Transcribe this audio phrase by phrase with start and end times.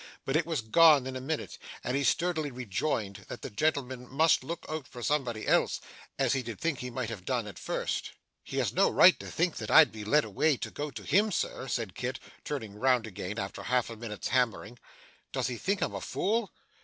[0.25, 4.43] But it was gone in a minute, and he sturdily rejoined that the gentleman must
[4.43, 5.79] look out for somebody else,
[6.17, 8.09] as he did think he might have done at first.
[8.43, 11.31] 'He has no right to think that I'd be led away to go to him,
[11.31, 14.79] sir,' said Kit, turning round again after half a minute's hammering.
[15.33, 16.51] 'Does he think I'm a fool?